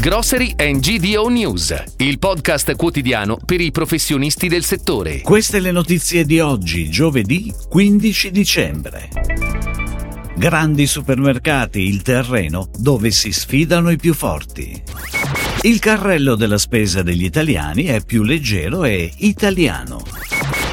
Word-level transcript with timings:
Grocery 0.00 0.54
and 0.56 0.78
GDO 0.78 1.26
News, 1.28 1.74
il 1.96 2.20
podcast 2.20 2.76
quotidiano 2.76 3.36
per 3.44 3.60
i 3.60 3.72
professionisti 3.72 4.46
del 4.46 4.62
settore. 4.62 5.22
Queste 5.22 5.58
le 5.58 5.72
notizie 5.72 6.24
di 6.24 6.38
oggi, 6.38 6.88
giovedì 6.88 7.52
15 7.68 8.30
dicembre. 8.30 9.08
Grandi 10.36 10.86
supermercati, 10.86 11.80
il 11.80 12.02
terreno 12.02 12.70
dove 12.78 13.10
si 13.10 13.32
sfidano 13.32 13.90
i 13.90 13.96
più 13.96 14.14
forti. 14.14 14.80
Il 15.62 15.80
carrello 15.80 16.36
della 16.36 16.58
spesa 16.58 17.02
degli 17.02 17.24
italiani 17.24 17.86
è 17.86 18.00
più 18.00 18.22
leggero 18.22 18.84
e 18.84 19.12
italiano. 19.16 20.00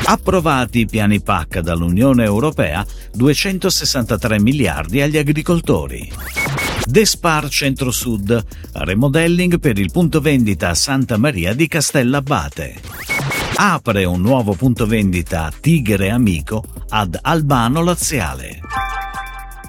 Approvati 0.03 0.81
i 0.81 0.85
piani 0.85 1.19
PAC 1.19 1.61
dall'Unione 1.61 2.23
Europea, 2.23 2.85
263 3.13 4.39
miliardi 4.39 5.01
agli 5.01 5.17
agricoltori. 5.17 6.11
Despar 6.85 7.49
Centro-Sud, 7.49 8.45
remodelling 8.73 9.59
per 9.59 9.79
il 9.79 9.91
punto 9.91 10.21
vendita 10.21 10.73
Santa 10.75 11.17
Maria 11.17 11.53
di 11.53 11.67
Castellabate. 11.67 12.75
Apre 13.55 14.05
un 14.05 14.21
nuovo 14.21 14.53
punto 14.53 14.85
vendita 14.85 15.51
Tigre 15.59 16.09
Amico 16.09 16.63
ad 16.89 17.17
Albano 17.21 17.81
Laziale. 17.81 18.59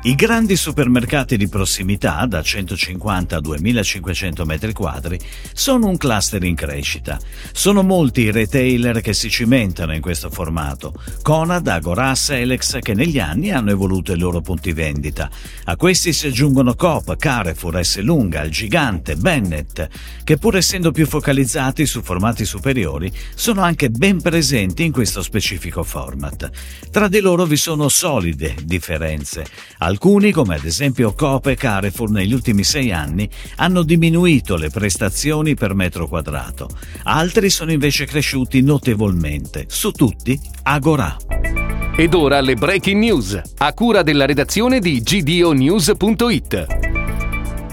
I 0.07 0.15
grandi 0.15 0.55
supermercati 0.55 1.37
di 1.37 1.49
prossimità, 1.49 2.25
da 2.27 2.41
150 2.41 3.35
a 3.35 3.41
2500 3.41 4.45
m2, 4.45 5.21
sono 5.53 5.89
un 5.89 5.97
cluster 5.97 6.45
in 6.45 6.55
crescita. 6.55 7.19
Sono 7.51 7.83
molti 7.83 8.21
i 8.21 8.31
retailer 8.31 9.01
che 9.01 9.13
si 9.13 9.29
cimentano 9.29 9.93
in 9.93 10.01
questo 10.01 10.31
formato. 10.31 10.95
Conad, 11.23 11.67
Agora, 11.67 12.15
Selex, 12.15 12.79
che 12.79 12.95
negli 12.95 13.19
anni 13.19 13.51
hanno 13.51 13.73
evoluto 13.73 14.13
i 14.13 14.17
loro 14.17 14.41
punti 14.41 14.73
vendita. 14.73 15.29
A 15.65 15.75
questi 15.75 16.13
si 16.13 16.29
aggiungono 16.29 16.77
Coop, 16.77 17.17
Carrefour, 17.17 17.85
S. 17.85 17.99
Lunga, 17.99 18.45
Il 18.45 18.53
Gigante, 18.53 19.17
Bennett, 19.17 19.89
che 20.23 20.37
pur 20.37 20.55
essendo 20.55 20.93
più 20.93 21.09
focalizzati 21.09 21.85
su 21.85 22.01
formati 22.01 22.45
superiori, 22.45 23.11
sono 23.35 23.63
anche 23.63 23.91
ben 23.91 24.23
presenti 24.23 24.85
in 24.85 24.93
questo 24.93 25.21
specifico 25.21 25.83
format. 25.83 26.49
Tra 26.93 27.09
di 27.09 27.19
loro 27.19 27.45
vi 27.45 27.57
sono 27.57 27.89
solide 27.89 28.55
differenze. 28.63 29.45
Alcuni, 29.97 30.31
come 30.31 30.57
ad 30.57 30.65
esempio 30.67 31.15
Coop 31.15 31.47
e 31.47 31.55
Carrefour 31.55 32.11
negli 32.11 32.35
ultimi 32.35 32.65
sei 32.65 32.93
anni, 32.93 33.27
hanno 33.57 33.83
diminuito 33.83 34.55
le 34.57 34.69
prestazioni 34.69 35.55
per 35.55 35.73
metro 35.73 36.07
quadrato. 36.07 36.69
Altri 37.05 37.49
sono 37.49 37.73
invece 37.73 38.05
cresciuti 38.05 38.61
notevolmente. 38.61 39.65
Su 39.69 39.93
tutti, 39.93 40.39
Agora. 40.65 41.17
Ed 41.97 42.13
ora 42.13 42.43
le 42.43 42.57
breaking 42.57 43.01
news, 43.01 43.41
a 43.57 43.73
cura 43.73 44.03
della 44.03 44.27
redazione 44.27 44.81
di 44.81 45.01
gdonews.it. 45.01 46.86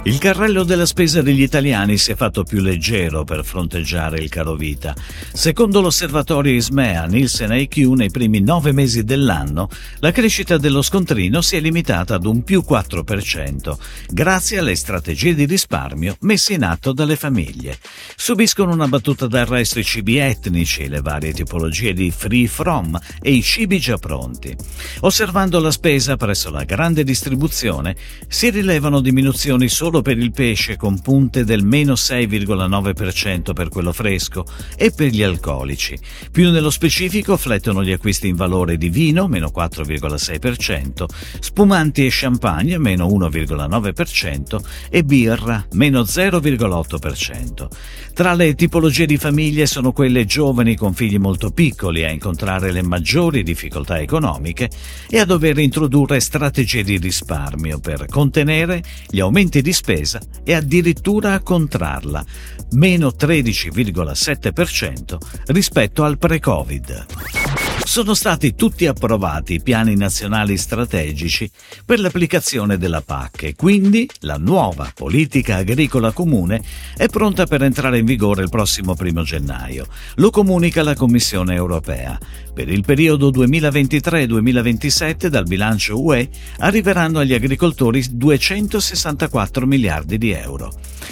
Il 0.06 0.18
carrello 0.18 0.66
della 0.66 0.86
spesa 0.86 1.22
degli 1.22 1.42
italiani 1.42 1.98
si 1.98 2.12
è 2.12 2.16
fatto 2.16 2.44
più 2.44 2.60
leggero 2.60 3.24
per 3.24 3.46
fronteggiare 3.46 4.20
il 4.20 4.28
caro 4.28 4.54
vita. 4.56 4.94
Secondo 5.32 5.80
l'osservatorio 5.80 6.54
Ismea 6.54 7.06
Nielsen 7.06 7.54
IQ, 7.54 7.78
nei 7.96 8.12
primi 8.12 8.42
nove 8.42 8.74
mesi 8.74 9.06
dell'anno, 9.06 9.70
la 10.00 10.12
crescita 10.12 10.58
dello 10.58 10.82
scontrino 10.82 11.40
si 11.40 11.56
è 11.56 11.62
limitata 11.62 12.16
ad 12.16 12.26
un 12.26 12.44
più 12.44 12.66
4%, 12.68 13.78
grazie 14.10 14.58
alle 14.58 14.76
strategie 14.76 15.34
di 15.34 15.46
risparmio 15.46 16.18
messe 16.22 16.52
in 16.52 16.66
atto 16.66 16.92
dalle 16.92 17.16
famiglie. 17.16 17.78
Subiscono 18.18 18.74
una 18.74 18.90
battuta 18.90 19.28
d'arresto 19.28 19.80
i 19.80 19.86
cibi 19.86 20.18
etnici, 20.18 20.90
le 20.90 21.00
varie 21.00 21.32
tipologie 21.32 21.94
di 21.94 22.12
free 22.12 22.48
from 22.48 23.00
e 23.22 23.32
i 23.32 23.42
cibi 23.42 23.80
già 23.80 23.98
pronti. 23.98 24.54
Osservando 25.00 25.62
la 25.62 25.72
spesa 25.72 26.18
presso 26.18 26.52
la 26.52 26.66
grande 26.66 27.06
distribuzione, 27.06 27.96
si 28.28 28.50
rilevano 28.50 29.00
diminuzioni 29.00 29.70
solo 29.70 29.92
solo 29.94 30.02
per 30.02 30.18
il 30.18 30.32
pesce 30.32 30.76
con 30.76 31.00
punte 31.02 31.44
del 31.44 31.64
meno 31.64 31.94
6,9% 31.94 33.54
per 33.54 33.70
quello 33.70 33.94
fresco 33.94 34.44
e 34.76 34.90
per 34.90 35.10
gli 35.10 35.22
alcolici. 35.22 35.96
Più 36.32 36.50
nello 36.50 36.72
specifico 36.72 37.38
flettono 37.38 37.84
gli 37.84 37.92
acquisti 37.92 38.28
in 38.28 38.36
valore 38.36 38.78
di 38.78 38.90
vino, 38.90 39.28
meno 39.28 39.52
4,6%, 39.56 41.06
spumanti 41.40 42.08
e 42.08 42.10
champagne, 42.12 42.80
meno 42.80 43.06
1,9% 43.08 44.60
e 44.90 45.04
birra, 45.04 45.64
meno 45.74 46.02
0,8%. 46.02 47.68
Tra 48.14 48.34
le 48.34 48.56
tipologie 48.56 49.06
di 49.06 49.18
famiglie 49.18 49.68
sono 49.68 49.92
quelle 49.92 50.26
giovani 50.26 50.76
con 50.76 50.94
figli 50.94 51.18
molto 51.18 51.52
piccoli 51.52 52.04
a 52.04 52.10
incontrare 52.10 52.72
le 52.72 52.82
maggiori 52.82 53.44
difficoltà 53.44 54.00
economiche 54.00 54.70
e 55.08 55.20
a 55.20 55.26
dover 55.26 55.60
introdurre 55.60 56.20
strategie 56.20 56.84
di 56.84 56.98
risparmio 56.98 57.80
per 57.80 58.08
contenere 58.08 58.84
gli 59.08 59.20
aumenti 59.20 59.62
di 59.62 59.72
spesa 59.72 59.82
e 60.44 60.54
addirittura 60.54 61.34
a 61.34 61.42
contrarla, 61.42 62.24
meno 62.72 63.10
13,7% 63.10 65.18
rispetto 65.48 66.04
al 66.04 66.18
pre-Covid. 66.18 67.43
Sono 67.86 68.14
stati 68.16 68.56
tutti 68.56 68.88
approvati 68.88 69.56
i 69.56 69.62
piani 69.62 69.96
nazionali 69.96 70.58
strategici 70.58 71.50
per 71.86 72.00
l'applicazione 72.00 72.78
della 72.78 73.02
PAC 73.02 73.44
e 73.44 73.56
quindi 73.56 74.10
la 74.22 74.38
nuova 74.38 74.90
politica 74.96 75.58
agricola 75.58 76.12
comune 76.12 76.64
è 76.96 77.08
pronta 77.08 77.46
per 77.46 77.62
entrare 77.62 78.00
in 78.00 78.06
vigore 78.06 78.42
il 78.42 78.50
prossimo 78.50 78.96
primo 78.96 79.22
gennaio. 79.24 79.86
Lo 80.16 80.32
comunica 80.32 80.82
la 80.82 80.96
Commissione 80.96 81.54
europea. 81.54 82.18
Per 82.54 82.68
il 82.70 82.84
periodo 82.84 83.30
2023-2027 83.30 85.28
dal 85.28 85.44
bilancio 85.44 86.02
UE 86.02 86.30
arriveranno 86.60 87.20
agli 87.20 87.34
agricoltori 87.34 88.04
264 88.10 89.68
miliardi 89.68 90.18
di 90.18 90.32
euro. 90.32 90.72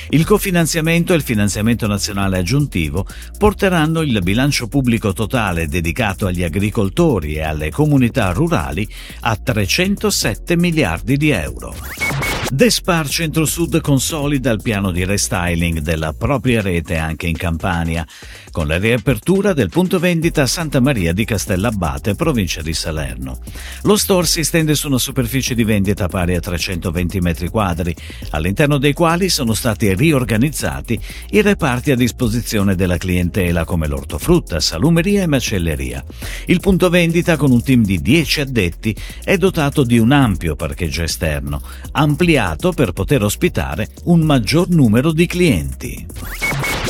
Il 0.10 0.26
cofinanziamento 0.26 1.14
e 1.14 1.16
il 1.16 1.22
finanziamento 1.22 1.88
nazionale 1.88 2.40
aggiuntivo 2.40 3.06
porteranno 3.38 4.02
il 4.02 4.20
bilancio 4.22 4.68
pubblico 4.68 5.14
totale 5.14 5.68
dedicato 5.68 6.28
agli 6.28 6.44
agricoltori 6.44 7.36
e 7.36 7.44
alle 7.44 7.70
comunità 7.70 8.32
rurali 8.32 8.88
a 9.22 9.36
307 9.36 10.58
miliardi 10.58 11.18
di 11.18 11.30
euro. 11.30 12.31
Despar 12.52 13.08
Centro-Sud 13.08 13.80
consolida 13.80 14.52
il 14.52 14.62
piano 14.62 14.92
di 14.92 15.06
restyling 15.06 15.80
della 15.80 16.12
propria 16.12 16.62
rete 16.62 16.98
anche 16.98 17.26
in 17.28 17.38
Campania, 17.38 18.06
con 18.52 18.68
la 18.68 18.78
riapertura 18.78 19.54
del 19.54 19.70
punto 19.70 20.00
vendita 20.00 20.46
Santa 20.46 20.82
Maria 20.82 21.14
di 21.14 21.24
Castellabate, 21.24 22.14
provincia 22.16 22.62
di 22.62 22.74
Salerno. 22.74 23.40
Lo 23.84 23.96
store 23.96 24.28
si 24.28 24.42
estende 24.42 24.76
su 24.76 24.88
una 24.88 24.98
superficie 24.98 25.56
di 25.56 25.64
vendita 25.64 26.10
pari 26.10 26.36
a 26.36 26.42
320 26.42 27.22
metri 27.22 27.48
quadri, 27.48 27.96
all'interno 28.32 28.78
dei 28.78 28.92
quali 28.92 29.30
sono 29.30 29.54
stati 29.54 29.96
riorganizzati 29.96 31.00
i 31.30 31.42
reparti 31.42 31.92
a 31.92 31.96
disposizione 31.96 32.76
della 32.76 32.98
clientela 32.98 33.64
come 33.64 33.88
l'ortofrutta, 33.88 34.60
salumeria 34.60 35.24
e 35.24 35.28
macelleria. 35.28 36.04
Il 36.48 36.60
punto 36.60 36.90
vendita, 36.90 37.38
con 37.38 37.52
un 37.52 37.64
team 37.64 37.86
di 37.86 38.02
10 38.02 38.42
addetti, 38.42 38.94
è 39.24 39.38
dotato 39.38 39.86
di 39.86 39.98
un 39.98 40.12
ampio 40.12 40.58
parcheggio 40.58 41.04
esterno, 41.04 41.62
ampliato 41.94 42.40
ampliato 42.41 42.72
per 42.72 42.91
poter 42.91 43.24
ospitare 43.24 43.90
un 44.06 44.22
maggior 44.22 44.68
numero 44.69 45.12
di 45.12 45.28
clienti. 45.28 46.06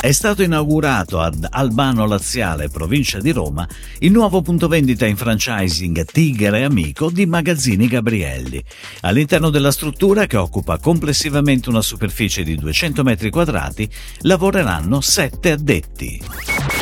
È 0.00 0.10
stato 0.10 0.42
inaugurato 0.42 1.20
ad 1.20 1.46
Albano 1.48 2.06
Laziale, 2.06 2.68
provincia 2.68 3.20
di 3.20 3.30
Roma, 3.30 3.68
il 4.00 4.10
nuovo 4.10 4.42
punto 4.42 4.66
vendita 4.66 5.06
in 5.06 5.16
franchising 5.16 6.04
Tigre 6.06 6.64
Amico 6.64 7.10
di 7.10 7.26
Magazzini 7.26 7.86
Gabrielli. 7.86 8.62
All'interno 9.02 9.50
della 9.50 9.70
struttura, 9.70 10.26
che 10.26 10.38
occupa 10.38 10.78
complessivamente 10.78 11.68
una 11.68 11.82
superficie 11.82 12.42
di 12.42 12.56
200 12.56 13.02
metri 13.04 13.30
quadrati, 13.30 13.88
lavoreranno 14.22 15.00
sette 15.00 15.52
addetti. 15.52 16.81